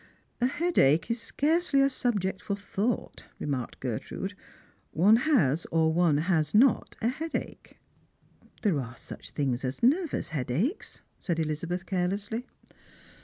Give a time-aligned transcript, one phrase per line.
[0.41, 4.33] "A headache is scarcely a subject for thought," remarked Gertrude;"
[5.05, 7.77] one has or one has not a headache.""
[8.63, 12.47] There are such things as nervous headaches," said EUzabeth carelessly.